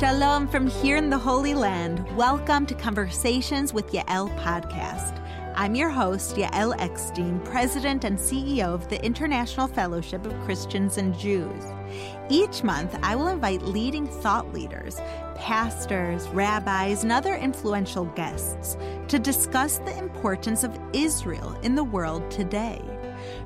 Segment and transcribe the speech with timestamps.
[0.00, 2.10] Shalom from here in the Holy Land.
[2.16, 5.22] Welcome to Conversations with Yael podcast.
[5.54, 11.14] I'm your host, Yael Eckstein, President and CEO of the International Fellowship of Christians and
[11.18, 11.64] Jews.
[12.30, 14.96] Each month, I will invite leading thought leaders,
[15.34, 22.30] pastors, rabbis, and other influential guests to discuss the importance of Israel in the world
[22.30, 22.80] today.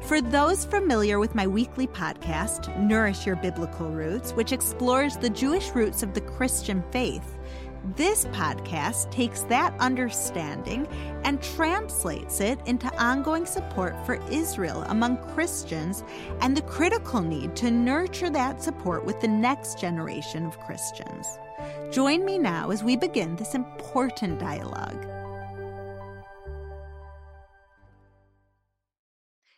[0.02, 5.70] For those familiar with my weekly podcast, Nourish Your Biblical Roots, which explores the Jewish
[5.70, 7.38] roots of the Christian faith,
[7.96, 10.86] this podcast takes that understanding
[11.24, 16.02] and translates it into ongoing support for Israel among Christians
[16.40, 21.38] and the critical need to nurture that support with the next generation of Christians.
[21.90, 25.06] Join me now as we begin this important dialogue.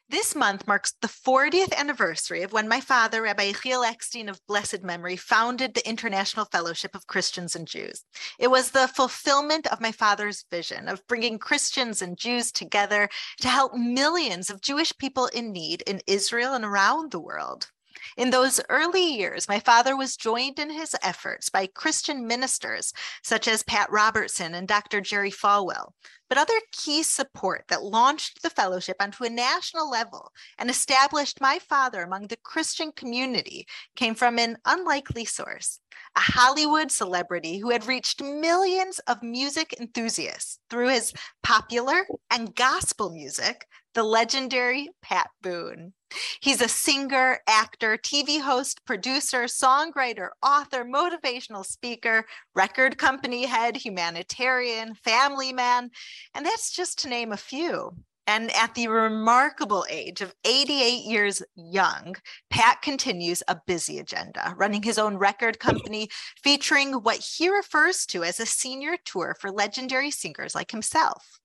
[0.08, 4.84] This month marks the 40th anniversary of when my father, Rabbi Yechiel Eckstein of blessed
[4.84, 8.04] memory, founded the International Fellowship of Christians and Jews.
[8.38, 13.08] It was the fulfillment of my father's vision of bringing Christians and Jews together
[13.40, 17.72] to help millions of Jewish people in need in Israel and around the world.
[18.16, 23.48] In those early years, my father was joined in his efforts by Christian ministers such
[23.48, 25.00] as Pat Robertson and Dr.
[25.00, 25.92] Jerry Falwell,
[26.28, 31.58] but other key support that launched the fellowship onto a national level and established my
[31.58, 35.80] father among the Christian community came from an unlikely source
[36.14, 41.12] a Hollywood celebrity who had reached millions of music enthusiasts through his
[41.42, 45.92] popular and gospel music, the legendary Pat Boone.
[46.40, 54.94] He's a singer, actor, TV host, producer, songwriter, author, motivational speaker, record company head, humanitarian,
[54.94, 55.90] family man,
[56.34, 57.92] and that's just to name a few.
[58.28, 62.16] And at the remarkable age of 88 years young,
[62.50, 66.08] Pat continues a busy agenda, running his own record company
[66.42, 71.38] featuring what he refers to as a senior tour for legendary singers like himself.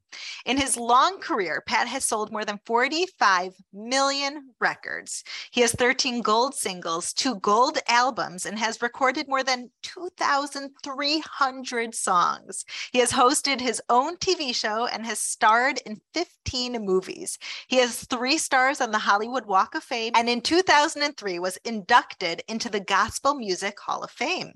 [0.45, 5.23] In his long career, Pat has sold more than 45 million records.
[5.51, 12.65] He has 13 gold singles, two gold albums, and has recorded more than 2,300 songs.
[12.91, 17.37] He has hosted his own TV show and has starred in 15 movies.
[17.67, 22.43] He has three stars on the Hollywood Walk of Fame and in 2003 was inducted
[22.47, 24.53] into the Gospel Music Hall of Fame.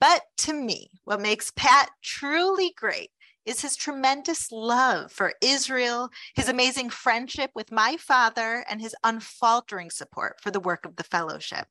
[0.00, 3.10] But to me, what makes Pat truly great
[3.44, 9.90] is his tremendous love for Israel, his amazing friendship with my father, and his unfaltering
[9.90, 11.66] support for the work of the fellowship.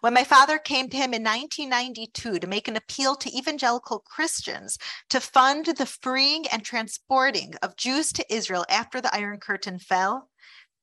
[0.00, 4.78] When my father came to him in 1992 to make an appeal to evangelical Christians
[5.10, 10.30] to fund the freeing and transporting of Jews to Israel after the Iron Curtain fell,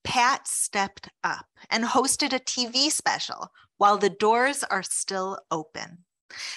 [0.04, 6.06] Pat stepped up and hosted a TV special while the doors are still open.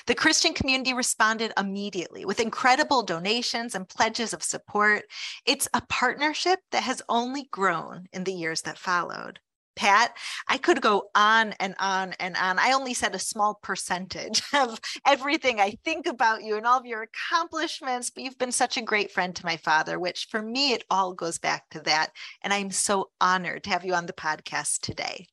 [0.07, 5.05] The Christian community responded immediately with incredible donations and pledges of support.
[5.45, 9.41] It's a partnership that has only grown in the years that followed.
[9.77, 10.17] Pat,
[10.49, 12.59] I could go on and on and on.
[12.59, 16.87] I only said a small percentage of everything I think about you and all of
[16.87, 20.73] your accomplishments, but you've been such a great friend to my father, which for me,
[20.73, 22.11] it all goes back to that.
[22.43, 25.27] And I'm so honored to have you on the podcast today.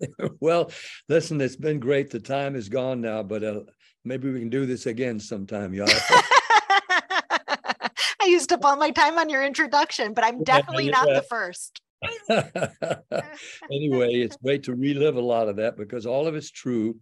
[0.40, 0.72] well,
[1.08, 2.10] listen, it's been great.
[2.10, 3.60] The time is gone now, but uh,
[4.04, 5.88] maybe we can do this again sometime, y'all.
[8.24, 11.80] I used up all my time on your introduction, but I'm definitely not the first.
[13.70, 16.96] anyway, it's great to relive a lot of that because all of it's true.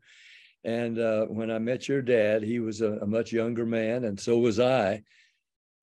[0.65, 4.19] And uh, when I met your dad, he was a, a, much younger man, and
[4.19, 5.03] so was I.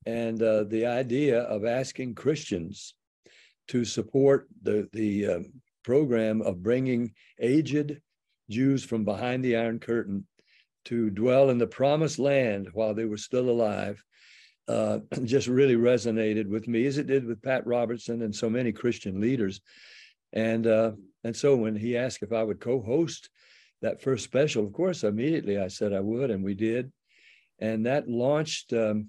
[0.05, 2.95] And uh, the idea of asking Christians
[3.67, 5.39] to support the the uh,
[5.83, 7.99] program of bringing aged
[8.49, 10.25] Jews from behind the Iron Curtain
[10.89, 14.03] to dwell in the promised land while they were still alive
[14.69, 18.71] uh, just really resonated with me, as it did with Pat Robertson and so many
[18.71, 19.59] Christian leaders.
[20.31, 20.91] And uh,
[21.23, 23.29] and so when he asked if I would co-host
[23.81, 26.91] that first special, of course, immediately I said I would, and we did,
[27.57, 29.07] and that launched um,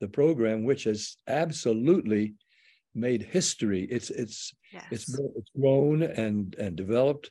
[0.00, 2.34] the program, which has absolutely
[2.94, 3.82] made history.
[3.90, 4.84] It's it's yes.
[4.92, 7.30] it's it's grown and and developed.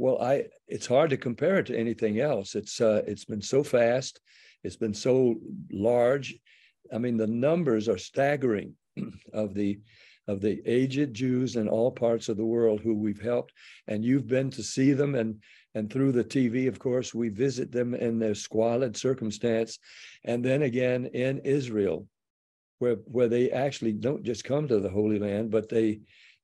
[0.00, 2.54] Well, I it's hard to compare it to anything else.
[2.54, 4.18] It's uh, it's been so fast,
[4.64, 5.34] it's been so
[5.70, 6.34] large.
[6.90, 8.76] I mean, the numbers are staggering
[9.34, 9.78] of the
[10.26, 13.52] of the aged Jews in all parts of the world who we've helped,
[13.88, 15.42] and you've been to see them, and
[15.74, 19.78] and through the TV, of course, we visit them in their squalid circumstance,
[20.24, 22.08] and then again in Israel,
[22.78, 26.00] where where they actually don't just come to the Holy Land, but they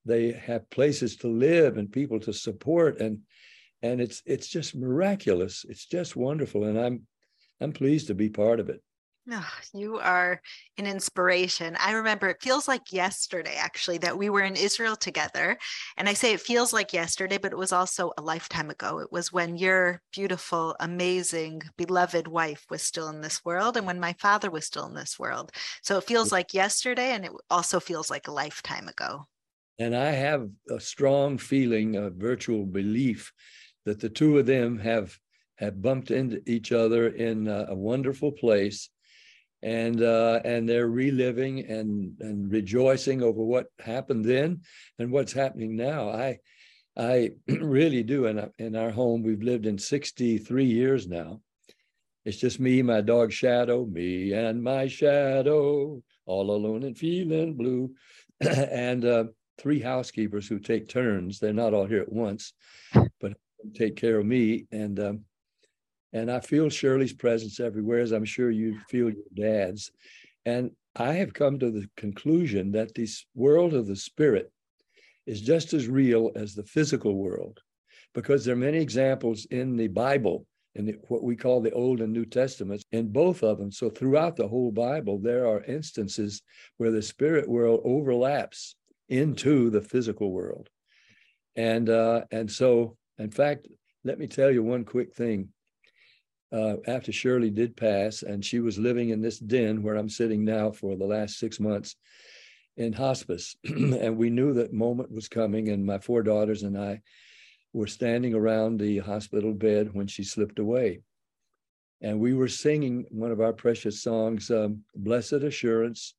[0.07, 3.19] they have places to live and people to support and
[3.83, 7.07] and it's it's just miraculous it's just wonderful and i'm
[7.61, 8.83] I'm pleased to be part of it.
[9.29, 10.41] Oh, you are
[10.79, 11.77] an inspiration.
[11.81, 15.59] I remember it feels like yesterday, actually, that we were in Israel together.
[15.97, 19.01] And I say it feels like yesterday, but it was also a lifetime ago.
[19.01, 23.99] It was when your beautiful, amazing, beloved wife was still in this world and when
[23.99, 25.51] my father was still in this world.
[25.83, 29.27] So it feels like yesterday and it also feels like a lifetime ago.
[29.79, 33.33] And I have a strong feeling, a virtual belief
[33.85, 35.17] that the two of them have
[35.57, 38.91] have bumped into each other in a, a wonderful place
[39.63, 44.61] and uh, and they're reliving and and rejoicing over what happened then
[44.99, 46.11] and what's happening now.
[46.11, 46.39] I
[46.97, 48.27] I really do.
[48.27, 51.41] In in our home, we've lived in 63 years now.
[52.25, 57.95] It's just me, my dog Shadow, me and my shadow, all alone and feeling blue,
[58.41, 59.25] and uh,
[59.59, 61.39] three housekeepers who take turns.
[61.39, 62.53] They're not all here at once,
[63.21, 63.35] but
[63.75, 64.67] take care of me.
[64.71, 65.21] And um,
[66.13, 69.91] and I feel Shirley's presence everywhere, as I'm sure you feel your dad's.
[70.45, 74.51] And I have come to the conclusion that this world of the spirit
[75.27, 77.61] is just as real as the physical world,
[78.15, 82.01] because there are many examples in the Bible, in the, what we call the Old
[82.01, 83.71] and New Testaments, in both of them.
[83.73, 86.41] So throughout the whole Bible, there are instances
[86.79, 88.77] where the spirit world overlaps
[89.09, 90.69] into the physical world.
[91.55, 93.67] And uh, and so, in fact,
[94.05, 95.49] let me tell you one quick thing
[96.53, 100.45] uh, after Shirley did pass, and she was living in this den where I'm sitting
[100.45, 101.97] now for the last six months
[102.77, 103.57] in hospice.
[103.65, 107.01] and we knew that moment was coming, and my four daughters and I
[107.73, 111.01] were standing around the hospital bed when she slipped away.
[112.01, 116.15] And we were singing one of our precious songs, um, Blessed Assurance.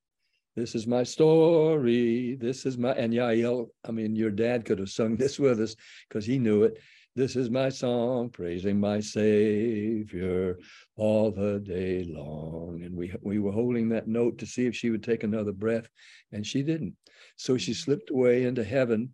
[0.58, 2.34] This is my story.
[2.34, 5.76] This is my, and Yael, I mean, your dad could have sung this with us
[6.10, 6.80] because he knew it.
[7.16, 10.58] This is my song, praising my Savior
[10.96, 12.82] all the day long.
[12.84, 15.88] And we we were holding that note to see if she would take another breath,
[16.32, 16.96] and she didn't.
[17.36, 19.14] So she slipped away into heaven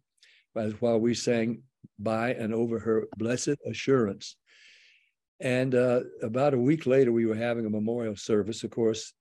[0.80, 1.64] while we sang
[2.00, 4.38] by and over her blessed assurance.
[5.42, 9.14] And uh, about a week later, we were having a memorial service, of course,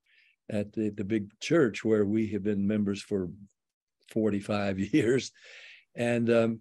[0.50, 3.30] at the, the big church where we have been members for
[4.12, 5.32] 45 years.
[5.94, 6.60] And um,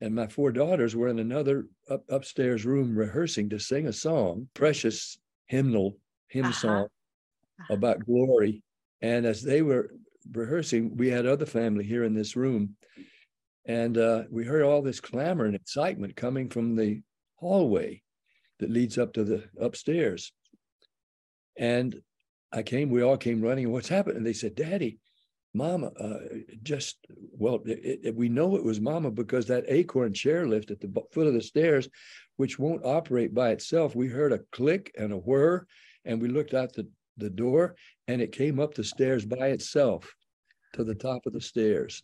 [0.00, 4.48] and my four daughters were in another up, upstairs room rehearsing to sing a song,
[4.52, 5.96] precious hymnal
[6.28, 6.52] hymn uh-huh.
[6.52, 6.84] song
[7.60, 7.74] uh-huh.
[7.74, 8.62] about glory.
[9.00, 9.94] And as they were
[10.30, 12.76] rehearsing, we had other family here in this room,
[13.66, 17.00] and uh, we heard all this clamor and excitement coming from the
[17.36, 18.02] hallway
[18.58, 20.32] that leads up to the upstairs.
[21.56, 22.02] And
[22.54, 23.70] I came, we all came running.
[23.70, 24.16] What's happened?
[24.16, 24.98] And they said, Daddy,
[25.54, 26.18] Mama, uh,
[26.62, 26.98] just
[27.32, 31.26] well, it, it, we know it was Mama because that acorn chairlift at the foot
[31.26, 31.88] of the stairs,
[32.36, 35.66] which won't operate by itself, we heard a click and a whir,
[36.04, 37.76] and we looked out the, the door,
[38.08, 40.12] and it came up the stairs by itself
[40.72, 42.02] to the top of the stairs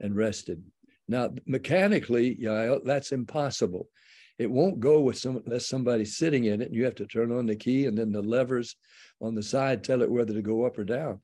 [0.00, 0.62] and rested.
[1.08, 2.38] Now, mechanically,
[2.84, 3.88] that's impossible.
[4.40, 7.30] It won't go with some unless somebody's sitting in it, and you have to turn
[7.30, 8.74] on the key, and then the levers
[9.20, 11.20] on the side tell it whether to go up or down.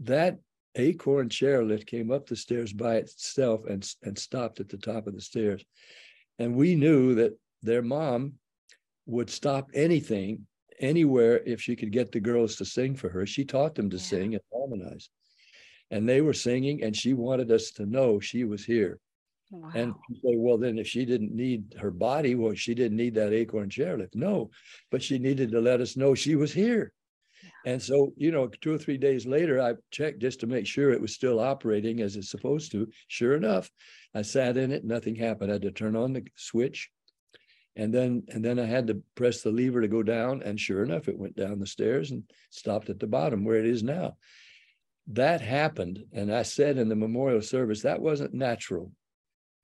[0.00, 0.38] That
[0.74, 5.14] acorn chairlift came up the stairs by itself and, and stopped at the top of
[5.14, 5.64] the stairs.
[6.38, 8.34] And we knew that their mom
[9.06, 10.46] would stop anything,
[10.80, 13.24] anywhere, if she could get the girls to sing for her.
[13.24, 14.02] She taught them to yeah.
[14.02, 15.08] sing and harmonize.
[15.90, 19.00] And they were singing, and she wanted us to know she was here.
[19.50, 19.70] Wow.
[19.74, 23.32] And say, well, then if she didn't need her body, well, she didn't need that
[23.32, 24.14] acorn chairlift.
[24.14, 24.50] No,
[24.90, 26.92] but she needed to let us know she was here.
[27.66, 30.92] And so, you know, two or three days later, I checked just to make sure
[30.92, 32.88] it was still operating as it's supposed to.
[33.08, 33.70] Sure enough,
[34.14, 35.50] I sat in it, nothing happened.
[35.50, 36.90] I had to turn on the switch.
[37.76, 40.42] And then and then I had to press the lever to go down.
[40.42, 43.66] And sure enough, it went down the stairs and stopped at the bottom where it
[43.66, 44.16] is now.
[45.08, 46.04] That happened.
[46.12, 48.92] And I said in the memorial service, that wasn't natural.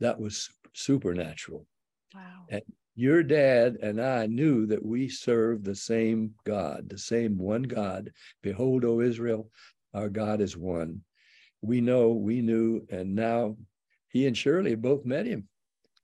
[0.00, 1.66] That was supernatural.
[2.14, 2.46] Wow.
[2.50, 2.62] And
[2.94, 8.10] your dad and I knew that we serve the same God, the same one God.
[8.42, 9.50] Behold, O Israel,
[9.92, 11.02] our God is one.
[11.60, 13.56] We know, we knew, and now
[14.08, 15.48] he and Shirley both met him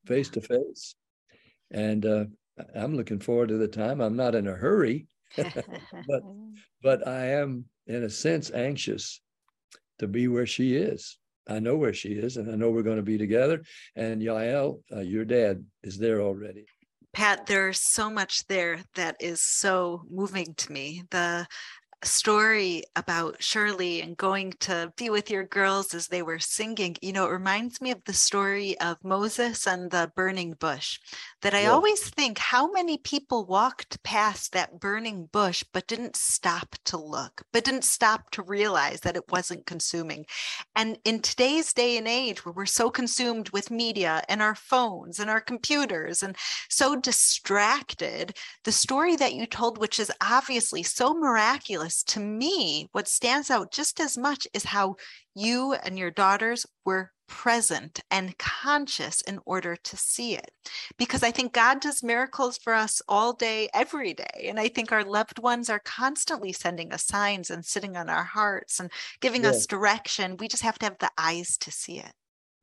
[0.07, 0.95] face to face.
[1.71, 2.25] And uh,
[2.75, 4.01] I'm looking forward to the time.
[4.01, 5.07] I'm not in a hurry,
[5.37, 5.55] but
[6.83, 9.21] but I am in a sense anxious
[9.99, 11.19] to be where she is.
[11.49, 13.63] I know where she is, and I know we're going to be together.
[13.97, 16.67] And Yael, uh, your dad, is there already.
[17.13, 21.03] Pat, there's so much there that is so moving to me.
[21.11, 21.47] The
[22.05, 27.13] story about Shirley and going to be with your girls as they were singing, you
[27.13, 30.99] know, it reminds me of the story of Moses and the burning bush.
[31.43, 31.71] That I yeah.
[31.71, 37.43] always think how many people walked past that burning bush but didn't stop to look,
[37.53, 40.27] but didn't stop to realize that it wasn't consuming.
[40.77, 45.19] And in today's day and age, where we're so consumed with media and our phones
[45.19, 46.37] and our computers and
[46.69, 53.09] so distracted, the story that you told, which is obviously so miraculous to me, what
[53.09, 54.97] stands out just as much is how
[55.35, 60.51] you and your daughters were present and conscious in order to see it.
[60.99, 64.49] Because I think God does miracles for us all day, every day.
[64.49, 68.25] And I think our loved ones are constantly sending us signs and sitting on our
[68.25, 69.51] hearts and giving yeah.
[69.51, 70.37] us direction.
[70.37, 72.13] We just have to have the eyes to see it.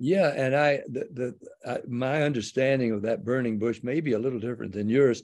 [0.01, 1.35] Yeah, and I the, the
[1.69, 5.23] uh, my understanding of that burning bush may be a little different than yours.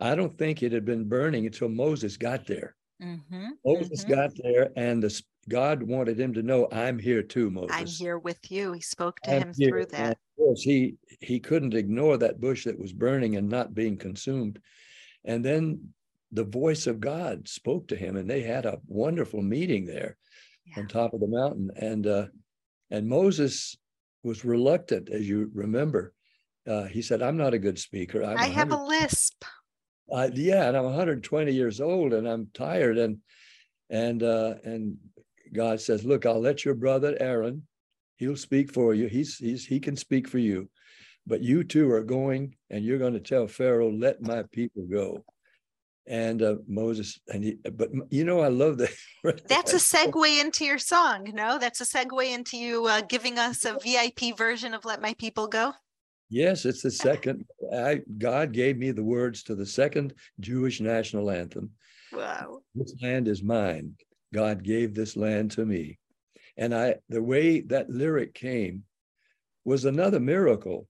[0.00, 2.74] I don't think it had been burning until Moses got there.
[3.02, 4.14] Mm-hmm, Moses mm-hmm.
[4.14, 7.76] got there, and the, God wanted him to know, "I'm here too, Moses.
[7.76, 9.68] I'm here with you." He spoke to I'm him here.
[9.68, 10.00] through that.
[10.00, 13.98] And of course, he he couldn't ignore that bush that was burning and not being
[13.98, 14.60] consumed.
[15.24, 15.88] And then
[16.32, 20.16] the voice of God spoke to him, and they had a wonderful meeting there
[20.64, 20.80] yeah.
[20.80, 21.70] on top of the mountain.
[21.76, 22.26] And uh,
[22.90, 23.76] and Moses
[24.22, 26.14] was reluctant, as you remember.
[26.66, 28.24] Uh, he said, "I'm not a good speaker.
[28.24, 29.44] I'm i have a lisp."
[30.10, 33.18] Uh, yeah, and I'm 120 years old and I'm tired and
[33.90, 34.96] and uh, and
[35.52, 37.66] God says, look, I'll let your brother Aaron,
[38.16, 39.06] he'll speak for you.
[39.06, 40.68] He's he's he can speak for you,
[41.26, 45.24] but you two are going and you're going to tell Pharaoh, let my people go.
[46.08, 48.94] And uh, Moses and he, but you know, I love that.
[49.48, 51.28] That's a segue into your song.
[51.34, 55.14] No, that's a segue into you uh, giving us a VIP version of "Let My
[55.14, 55.72] People Go."
[56.28, 57.44] Yes, it's the second.
[57.72, 61.70] I, God gave me the words to the second Jewish national anthem.
[62.12, 62.60] Wow.
[62.74, 63.94] This land is mine.
[64.34, 65.98] God gave this land to me.
[66.56, 68.84] And I, the way that lyric came
[69.64, 70.88] was another miracle.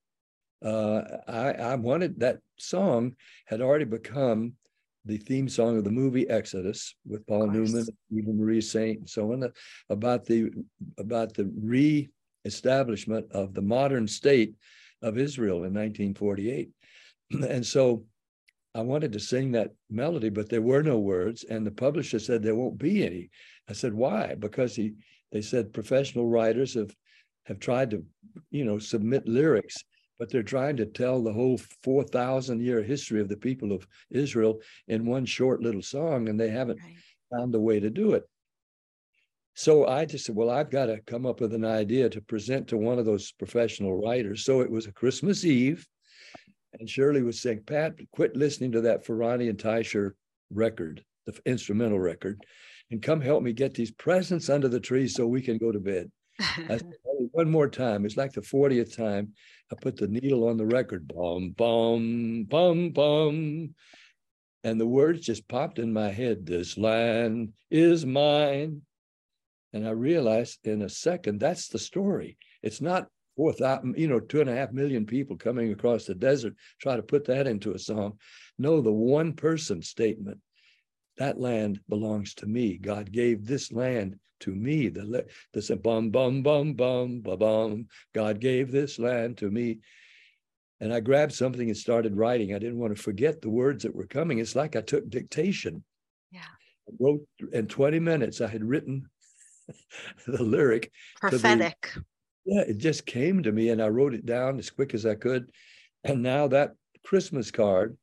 [0.65, 3.17] Uh, I, I wanted that song
[3.47, 4.55] had already become
[5.05, 9.33] the theme song of the movie Exodus with Paul Newman, Eva Marie Saint, and so
[9.33, 9.53] on,
[9.89, 10.51] about the
[10.99, 14.55] about the re-establishment of the modern state
[15.03, 16.71] of Israel in 1948.
[17.49, 18.05] And so
[18.75, 21.45] I wanted to sing that melody, but there were no words.
[21.45, 23.31] And the publisher said there won't be any.
[23.69, 24.35] I said, why?
[24.35, 24.95] Because he
[25.33, 26.95] they said professional writers have
[27.47, 28.05] have tried to,
[28.51, 29.77] you know, submit lyrics,
[30.19, 34.61] but they're trying to tell the whole 4,000 year history of the people of Israel
[34.89, 36.97] in one short little song, and they haven't right.
[37.33, 38.25] found a way to do it.
[39.59, 42.69] So I just said, well, I've got to come up with an idea to present
[42.69, 44.45] to one of those professional writers.
[44.45, 45.87] So it was a Christmas Eve.
[46.79, 50.11] And Shirley was saying, Pat, quit listening to that Ferrante and Teicher
[50.53, 52.45] record, the instrumental record,
[52.91, 55.81] and come help me get these presents under the tree so we can go to
[55.81, 56.11] bed.
[56.39, 56.93] I said,
[57.33, 58.05] one more time.
[58.05, 59.33] It's like the 40th time
[59.73, 61.09] I put the needle on the record.
[61.09, 63.75] Bum, bum, bum, bum.
[64.65, 66.45] And the words just popped in my head.
[66.45, 68.83] This land is mine.
[69.77, 72.39] And I realized in a second that's the story.
[72.63, 76.15] It's not four thousand, you know, two and a half million people coming across the
[76.15, 78.19] desert, try to put that into a song.
[78.59, 80.39] No, the one person statement,
[81.19, 82.79] that land belongs to me.
[82.79, 84.89] God gave this land to me.
[84.89, 87.87] The this bum bum bum bum bum bum.
[88.15, 89.81] God gave this land to me.
[90.81, 92.55] And I grabbed something and started writing.
[92.55, 94.39] I didn't want to forget the words that were coming.
[94.39, 95.85] It's like I took dictation.
[96.31, 96.41] Yeah.
[96.89, 98.41] I wrote in 20 minutes.
[98.41, 99.11] I had written
[100.27, 100.93] the lyric.
[101.21, 101.93] Prophetic.
[101.95, 102.05] The,
[102.47, 105.15] yeah, it just came to me and I wrote it down as quick as I
[105.15, 105.51] could.
[106.05, 107.97] And now that Christmas card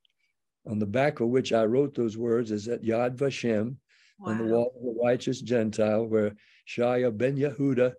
[0.66, 3.76] on the back of which I wrote those words is at Yad Vashem
[4.20, 4.32] wow.
[4.32, 6.36] on the wall of the righteous Gentile, where
[6.68, 7.94] Shaya ben Yehuda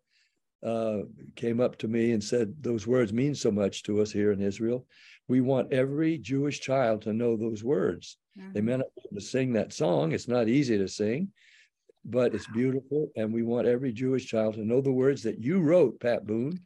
[0.64, 0.98] uh,
[1.36, 4.40] came up to me and said, Those words mean so much to us here in
[4.40, 4.86] Israel.
[5.28, 8.16] We want every Jewish child to know those words.
[8.38, 8.52] Mm-hmm.
[8.52, 11.28] They may not be able to sing that song, it's not easy to sing,
[12.04, 13.10] but it's beautiful.
[13.16, 16.60] And we want every Jewish child to know the words that you wrote, Pat Boone.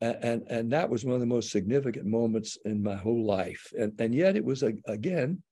[0.00, 3.72] And, and, and that was one of the most significant moments in my whole life.
[3.78, 5.42] And, and yet it was, a, again,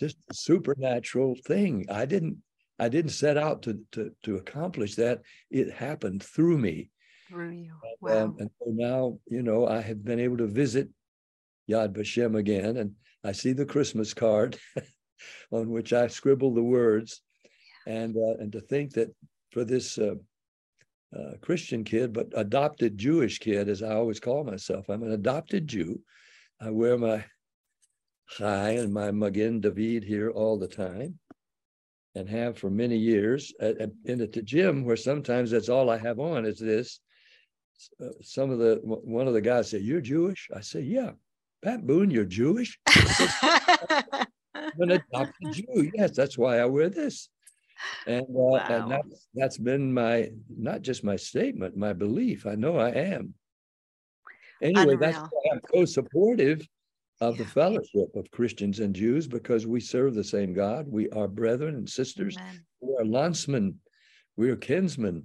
[0.00, 1.86] just a supernatural thing.
[1.88, 2.38] I didn't,
[2.78, 5.22] I didn't set out to, to, to accomplish that.
[5.50, 6.90] It happened through me.
[7.28, 7.74] Through you.
[8.00, 8.10] Wow.
[8.10, 10.88] And, and so now, you know, I have been able to visit
[11.70, 12.92] Yad Vashem again, and
[13.24, 14.58] I see the Christmas card
[15.50, 17.22] on which I scribble the words
[17.86, 19.14] and uh, and to think that
[19.52, 20.14] for this uh,
[21.16, 25.66] uh, Christian kid, but adopted Jewish kid, as I always call myself, I'm an adopted
[25.68, 26.00] Jew.
[26.60, 27.24] I wear my
[28.28, 31.18] chai and my Magen David here all the time,
[32.14, 33.52] and have for many years.
[33.60, 37.00] And at the gym, where sometimes that's all I have on is this.
[38.02, 41.12] Uh, some of the one of the guys said, "You're Jewish." I say, "Yeah."
[41.62, 42.78] Pat Boone, you're Jewish.
[42.86, 45.90] I'm an adopted Jew.
[45.94, 47.28] Yes, that's why I wear this.
[48.06, 48.66] And, uh, wow.
[48.68, 52.46] and that's, that's been my, not just my statement, my belief.
[52.46, 53.34] I know I am.
[54.62, 54.98] Anyway, Unreal.
[54.98, 56.66] that's why I'm so supportive
[57.20, 57.44] of yeah.
[57.44, 60.86] the fellowship of Christians and Jews because we serve the same God.
[60.88, 62.36] We are brethren and sisters.
[62.36, 62.64] Amen.
[62.80, 63.76] We are landsmen.
[64.36, 65.24] We are kinsmen.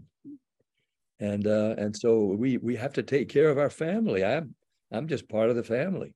[1.20, 4.26] And uh, and so we we have to take care of our family.
[4.26, 4.56] I'm
[4.92, 6.16] I'm just part of the family.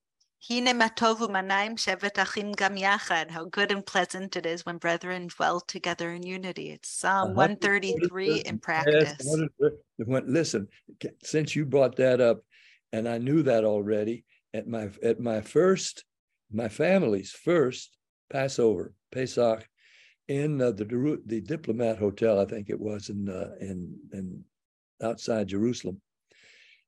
[3.31, 6.69] How good and pleasant it is when brethren dwell together in unity.
[6.69, 9.15] It's Psalm 133 in practice.
[9.97, 10.67] Listen,
[11.23, 12.43] since you brought that up,
[12.93, 14.23] and I knew that already,
[14.53, 16.03] at my at my first,
[16.51, 17.97] my family's first
[18.29, 19.67] Passover, Pesach,
[20.27, 24.43] in uh, the the Diplomat Hotel, I think it was in uh, in in
[25.01, 25.99] outside Jerusalem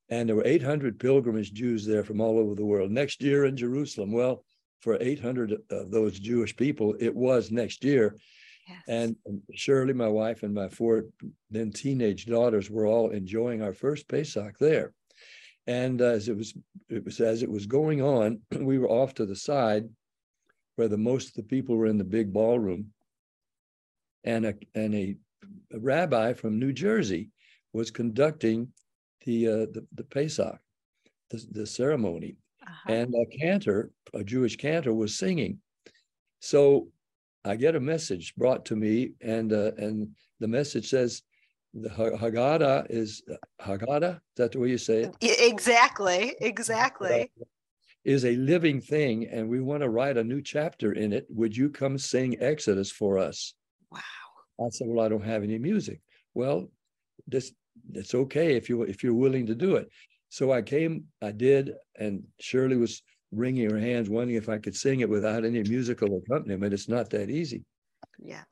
[0.09, 2.91] and there were 800 pilgrimage Jews there from all over the world.
[2.91, 4.43] Next year in Jerusalem, well,
[4.79, 8.15] for 800 of those Jewish people, it was next year.
[8.67, 8.83] Yes.
[8.87, 9.15] And
[9.53, 11.05] Shirley, my wife, and my four
[11.49, 14.93] then teenage daughters were all enjoying our first Pesach there.
[15.65, 16.53] And as it was,
[16.89, 19.89] it was as it was going on, we were off to the side
[20.75, 22.87] where the most of the people were in the big ballroom,
[24.23, 25.15] and a and a,
[25.73, 27.31] a rabbi from New Jersey
[27.73, 28.69] was conducting
[29.27, 30.57] the uh, the, the Pesach,
[31.29, 32.93] the, the ceremony, uh-huh.
[32.93, 35.59] and a cantor, a Jewish cantor, was singing.
[36.39, 36.87] So
[37.43, 41.23] I get a message brought to me, and uh, and the message says,
[41.73, 43.21] "The Haggadah is
[43.61, 45.15] Haggadah." Is that the way you say it?
[45.21, 47.29] Exactly, exactly.
[48.05, 51.27] Is a living thing, and we want to write a new chapter in it.
[51.29, 53.53] Would you come sing Exodus for us?
[53.91, 53.99] Wow.
[54.65, 55.99] I said, "Well, I don't have any music."
[56.33, 56.69] Well,
[57.27, 57.51] this
[57.93, 59.89] it's okay if you if you're willing to do it.
[60.29, 64.75] So I came, I did, and Shirley was wringing her hands, wondering if I could
[64.75, 66.73] sing it without any musical accompaniment.
[66.73, 67.63] It's not that easy.
[68.19, 68.43] Yeah.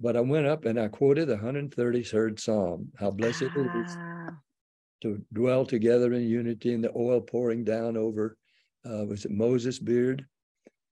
[0.00, 3.60] But I went up and I quoted the 133rd Psalm, how blessed ah.
[3.60, 4.30] it is ah.
[5.02, 8.36] to dwell together in unity and the oil pouring down over,
[8.88, 10.26] uh, was it Moses' beard?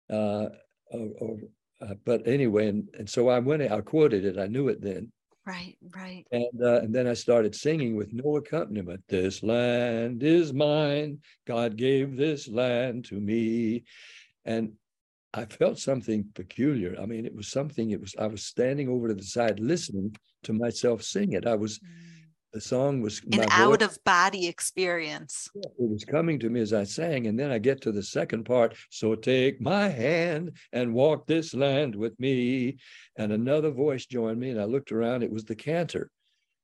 [0.10, 0.48] Uh,
[0.92, 1.38] or, or
[1.82, 5.12] uh, but anyway, and, and so I went, I quoted it, I knew it then.
[5.48, 6.26] Right, right.
[6.34, 9.02] And uh, and then I started singing with no accompaniment.
[9.08, 11.20] This land is mine.
[11.46, 13.86] God gave this land to me,
[14.44, 14.74] and
[15.34, 16.98] I felt something peculiar.
[17.02, 17.92] I mean, it was something.
[17.92, 21.48] It was I was standing over to the side listening to myself sing it.
[21.48, 21.80] I was.
[21.80, 22.17] Mm
[22.58, 25.48] the song was an out voice, of body experience.
[25.54, 27.28] It was coming to me as I sang.
[27.28, 28.76] And then I get to the second part.
[28.90, 32.78] So take my hand and walk this land with me.
[33.16, 34.50] And another voice joined me.
[34.50, 35.22] And I looked around.
[35.22, 36.10] It was the cantor.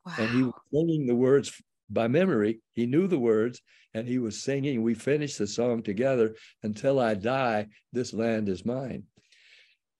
[0.03, 0.13] Wow.
[0.17, 2.59] And he was singing the words by memory.
[2.73, 3.61] He knew the words
[3.93, 4.81] and he was singing.
[4.81, 9.03] We finished the song together until I die, this land is mine.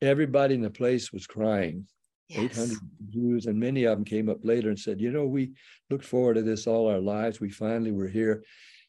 [0.01, 1.85] Everybody in the place was crying.
[2.33, 2.57] Yes.
[2.57, 5.51] 800 Jews, and many of them came up later and said, You know, we
[5.89, 7.39] looked forward to this all our lives.
[7.39, 8.43] We finally were here.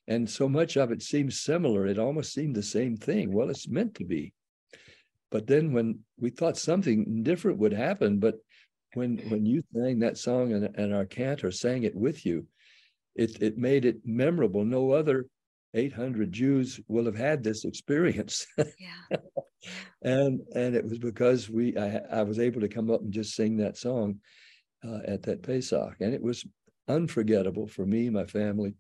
[0.07, 1.87] And so much of it seems similar.
[1.87, 3.33] It almost seemed the same thing.
[3.33, 4.33] Well, it's meant to be.
[5.31, 8.37] But then when we thought something different would happen, but
[8.95, 12.47] when when you sang that song and, and our cantor sang it with you,
[13.17, 14.65] it, it made it memorable.
[14.65, 15.27] No other
[15.75, 18.47] 800 Jews will have had this experience.
[18.79, 19.19] Yeah.
[20.03, 23.35] and and it was because we I, I was able to come up and just
[23.35, 24.21] sing that song
[24.87, 26.45] uh, at that Pesach, and it was
[26.89, 28.75] unforgettable for me, my family,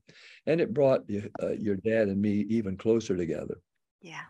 [0.47, 1.01] and it brought
[1.43, 3.61] uh, your dad and me even closer together.
[4.03, 4.25] Yeah,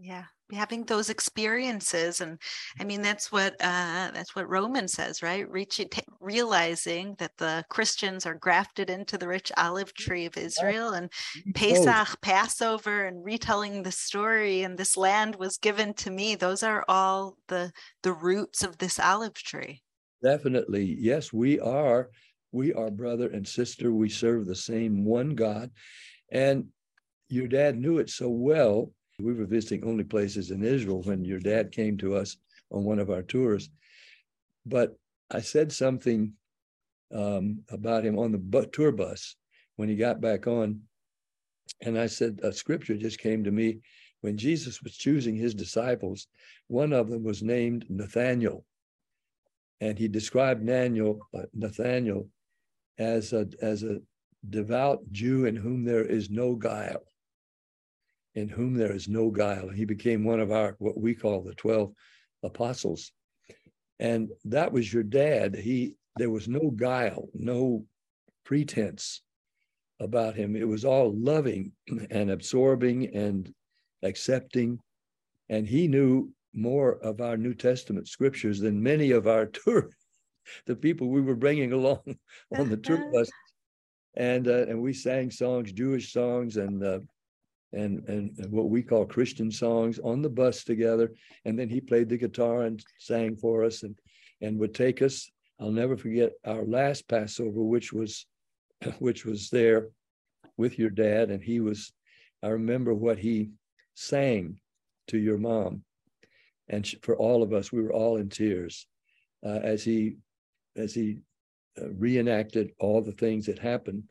[0.00, 2.38] yeah having those experiences and
[2.78, 5.48] i mean that's what uh, that's what Romans says right?
[5.50, 10.90] Reaching t- realizing that the christians are grafted into the rich olive tree of israel
[10.90, 11.10] and
[11.54, 16.34] pesach passover and retelling the story and this land was given to me.
[16.34, 19.82] Those are all the the roots of this olive tree.
[20.22, 20.96] Definitely.
[20.98, 22.10] Yes we are
[22.52, 23.92] we are brother and sister.
[23.92, 25.70] We serve the same one god.
[26.32, 26.66] And
[27.28, 31.40] your dad knew it so well we were visiting only places in Israel when your
[31.40, 32.36] dad came to us
[32.70, 33.70] on one of our tours.
[34.66, 34.96] But
[35.30, 36.32] I said something
[37.14, 39.36] um, about him on the bu- tour bus
[39.76, 40.80] when he got back on.
[41.82, 43.78] And I said, a scripture just came to me
[44.20, 46.26] when Jesus was choosing his disciples.
[46.68, 48.64] One of them was named Nathaniel.
[49.80, 52.28] And he described Nathaniel, uh, Nathaniel
[52.98, 54.00] as a, as a
[54.48, 57.02] devout Jew in whom there is no guile
[58.34, 59.68] in whom there is no guile.
[59.68, 61.92] He became one of our, what we call the 12
[62.42, 63.12] apostles.
[63.98, 65.54] And that was your dad.
[65.54, 67.84] He there was no guile, no
[68.44, 69.22] pretense
[70.00, 70.56] about him.
[70.56, 71.72] It was all loving
[72.10, 73.52] and absorbing and
[74.02, 74.78] accepting.
[75.48, 79.90] And he knew more of our New Testament scriptures than many of our tour,
[80.66, 82.02] the people we were bringing along
[82.58, 83.30] on the tour bus.
[84.14, 86.98] And uh, and we sang songs, Jewish songs, and uh,
[87.72, 91.12] and and what we call Christian songs on the bus together.
[91.44, 93.98] And then he played the guitar and sang for us, and
[94.40, 95.30] and would take us.
[95.60, 98.26] I'll never forget our last Passover, which was
[98.98, 99.88] which was there
[100.56, 101.92] with your dad, and he was.
[102.42, 103.50] I remember what he
[103.94, 104.60] sang
[105.08, 105.84] to your mom,
[106.68, 108.86] and for all of us, we were all in tears
[109.44, 110.16] uh, as he
[110.76, 111.18] as he
[111.80, 114.04] uh, reenacted all the things that happened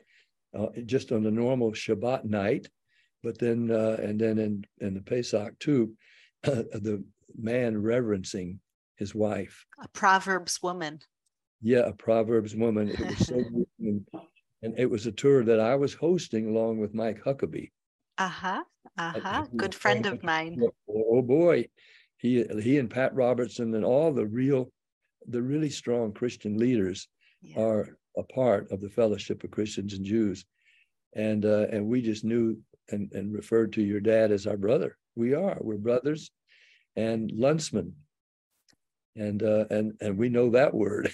[0.58, 2.68] uh, just on a normal Shabbat night,
[3.22, 5.92] but then uh, and then in in the Pesach too,
[6.42, 7.04] the
[7.36, 8.60] man reverencing
[8.96, 11.00] his wife, a Proverbs woman.
[11.62, 12.88] Yeah, a Proverbs woman.
[12.88, 13.42] It was so
[14.62, 17.70] and it was a tour that I was hosting along with Mike Huckabee.
[18.18, 18.62] Uh-huh.
[18.98, 19.46] Uh-huh.
[19.56, 20.60] Good friend of mine.
[20.88, 21.66] Oh boy.
[22.18, 24.70] He he and Pat Robertson and all the real
[25.26, 27.08] the really strong Christian leaders
[27.40, 27.58] yeah.
[27.58, 30.44] are a part of the fellowship of Christians and Jews.
[31.14, 32.58] And uh, and we just knew
[32.90, 34.96] and, and referred to your dad as our brother.
[35.14, 36.30] We are, we're brothers
[36.96, 37.92] and Luntsman.
[39.16, 41.10] And uh, and and we know that word.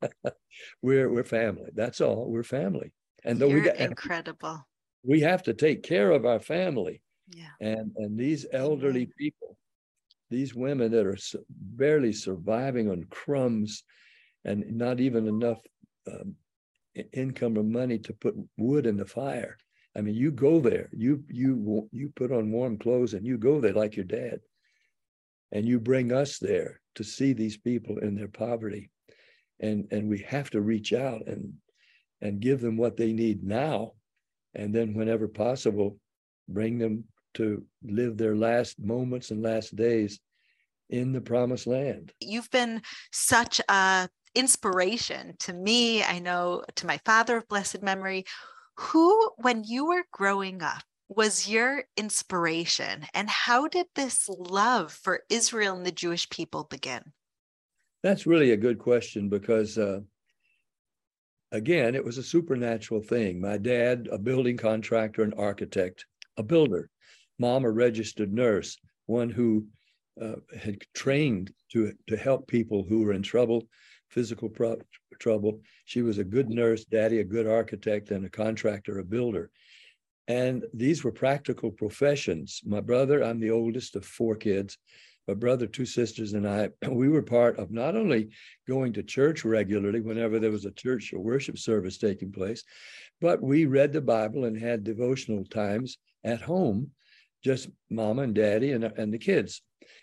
[0.82, 1.70] we're we're family.
[1.74, 2.30] That's all.
[2.30, 2.92] We're family.
[3.24, 4.64] And though You're we got incredible.
[5.02, 7.02] We have to take care of our family.
[7.28, 7.50] Yeah.
[7.60, 9.58] And and these elderly people,
[10.30, 11.18] these women that are
[11.50, 13.82] barely surviving on crumbs
[14.44, 15.58] and not even enough
[16.06, 16.36] um,
[17.12, 19.56] income or money to put wood in the fire.
[19.96, 23.60] I mean, you go there, you you you put on warm clothes and you go
[23.60, 24.40] there like your dad,
[25.52, 28.90] and you bring us there to see these people in their poverty,
[29.60, 31.54] and and we have to reach out and
[32.20, 33.92] and give them what they need now,
[34.54, 35.98] and then whenever possible,
[36.48, 37.04] bring them
[37.34, 40.20] to live their last moments and last days
[40.90, 42.12] in the promised land.
[42.20, 42.82] You've been
[43.12, 48.24] such a inspiration to me, I know to my father of blessed memory,
[48.76, 55.22] who, when you were growing up, was your inspiration and how did this love for
[55.30, 57.12] Israel and the Jewish people begin?
[58.02, 60.00] That's really a good question because, uh,
[61.52, 63.40] again, it was a supernatural thing.
[63.40, 66.04] My dad, a building contractor, an architect,
[66.36, 66.90] a builder,
[67.38, 69.66] mom, a registered nurse, one who
[70.20, 73.68] uh, had trained to, to help people who were in trouble
[74.16, 74.80] physical pro-
[75.20, 75.60] trouble.
[75.84, 79.50] She was a good nurse, daddy, a good architect, and a contractor, a builder.
[80.26, 82.62] And these were practical professions.
[82.64, 84.78] My brother, I'm the oldest of four kids.
[85.28, 88.30] My brother, two sisters, and I, we were part of not only
[88.66, 92.64] going to church regularly whenever there was a church or worship service taking place,
[93.20, 96.90] but we read the Bible and had devotional times at home,
[97.44, 99.60] just mama and daddy and, and the kids.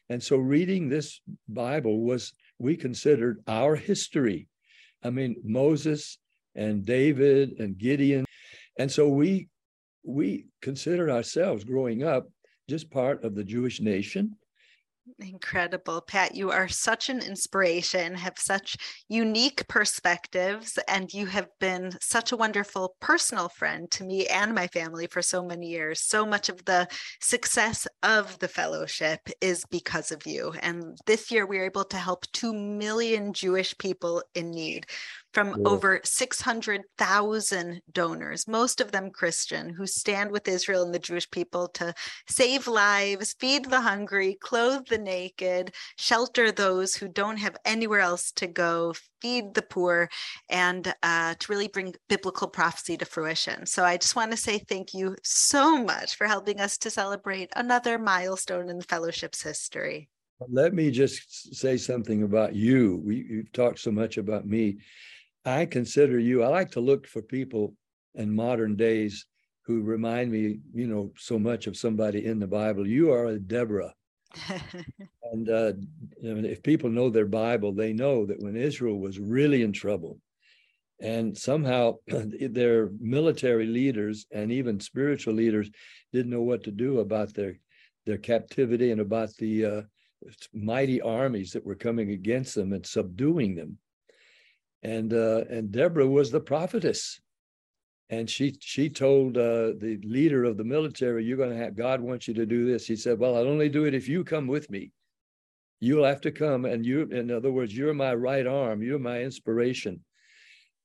[0.10, 4.48] And so reading this Bible was we considered our history.
[5.04, 6.18] I mean, Moses
[6.56, 8.26] and David and Gideon.
[8.80, 9.50] And so we
[10.06, 12.30] we considered ourselves growing up
[12.70, 14.36] just part of the Jewish nation
[15.20, 16.34] Incredible, Pat.
[16.34, 18.78] You are such an inspiration, have such
[19.10, 24.68] unique perspectives, and you have been such a wonderful personal friend to me and my
[24.68, 26.02] family for so many years.
[26.02, 26.88] So much of the
[27.20, 30.54] success of the fellowship is because of you.
[30.62, 34.86] And this year, we were able to help 2 million Jewish people in need
[35.34, 35.56] from yeah.
[35.66, 41.68] over 600,000 donors, most of them Christian, who stand with Israel and the Jewish people
[41.70, 41.94] to
[42.30, 48.32] save lives, feed the hungry, clothe the naked, shelter those who don't have anywhere else
[48.34, 50.10] to go, feed the poor,
[50.50, 53.66] and uh, to really bring biblical prophecy to fruition.
[53.66, 57.50] So I just want to say thank you so much for helping us to celebrate
[57.56, 60.10] another milestone in the fellowship's history.
[60.50, 63.02] Let me just say something about you.
[63.06, 64.78] We, you've talked so much about me.
[65.46, 67.76] I consider you, I like to look for people
[68.16, 69.26] in modern days
[69.66, 72.88] who remind me, you know, so much of somebody in the Bible.
[72.88, 73.94] You are a Deborah.
[75.32, 75.74] and uh,
[76.22, 80.20] if people know their Bible, they know that when Israel was really in trouble,
[81.02, 85.70] and somehow their military leaders and even spiritual leaders
[86.12, 87.60] didn't know what to do about their
[88.06, 89.82] their captivity and about the uh,
[90.54, 93.78] mighty armies that were coming against them and subduing them
[94.84, 97.20] and uh, and Deborah was the prophetess,
[98.10, 102.02] and she she told uh, the leader of the military, "You're going to have God
[102.02, 104.48] wants you to do this." He said, "Well, I'll only do it if you come
[104.48, 104.92] with me.
[105.80, 108.84] You'll have to come, and you, in other words, you're my right arm.
[108.84, 110.04] You're my inspiration.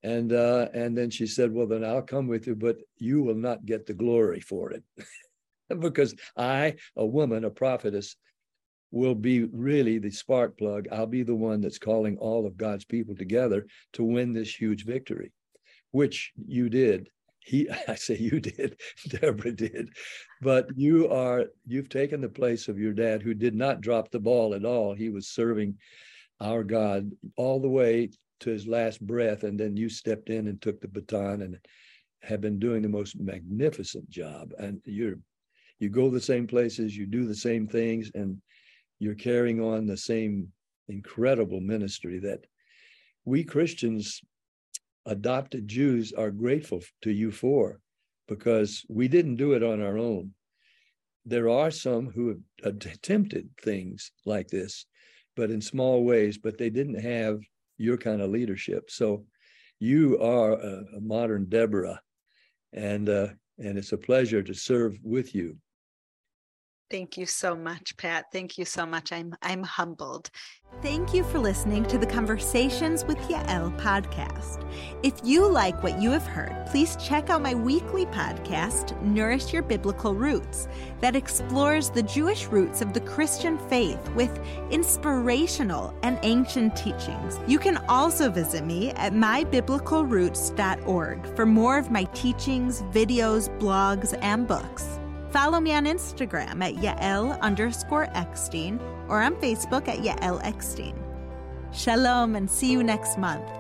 [0.04, 3.34] And uh, and then she said, "Well, then I'll come with you, but you will
[3.34, 4.84] not get the glory for it,
[5.80, 8.14] because I, a woman, a prophetess,
[8.90, 10.88] will be really the spark plug.
[10.90, 14.85] I'll be the one that's calling all of God's people together to win this huge
[14.85, 15.33] victory,
[15.90, 17.11] which you did.
[17.40, 19.90] He, I say you did, Deborah did,
[20.40, 24.20] but you are, you've taken the place of your dad who did not drop the
[24.20, 24.94] ball at all.
[24.94, 25.79] He was serving
[26.40, 29.42] our God all the way to his last breath.
[29.42, 31.59] And then you stepped in and took the baton and
[32.22, 34.53] have been doing the most magnificent job.
[34.59, 35.18] And you're,
[35.79, 38.40] you go the same places, you do the same things, and
[38.98, 40.48] you're carrying on the same
[40.88, 42.46] incredible ministry that
[43.24, 44.20] we Christians,
[45.06, 47.80] adopted Jews, are grateful to you for
[48.26, 50.32] because we didn't do it on our own.
[51.24, 52.28] There are some who
[52.64, 54.87] have attempted things like this,
[55.37, 57.40] but in small ways, but they didn't have
[57.76, 58.90] your kind of leadership.
[58.90, 59.24] So
[59.78, 62.00] you are a, a modern Deborah,
[62.72, 65.56] and uh, and it's a pleasure to serve with you.
[66.90, 68.33] Thank you so much, Pat.
[68.33, 69.12] Thank you so much.
[69.12, 70.31] I'm I'm humbled.
[70.81, 74.64] Thank you for listening to the Conversations with Yael podcast.
[75.03, 79.62] If you like what you have heard, please check out my weekly podcast, Nourish Your
[79.62, 80.68] Biblical Roots,
[81.01, 84.38] that explores the Jewish roots of the Christian faith with
[84.70, 87.40] inspirational and ancient teachings.
[87.46, 94.46] You can also visit me at mybiblicalroots.org for more of my teachings, videos, blogs, and
[94.46, 94.97] books.
[95.30, 100.94] Follow me on Instagram at Yael underscore Eckstein or on Facebook at Yael Eckstein.
[101.70, 103.58] Shalom and see you next month.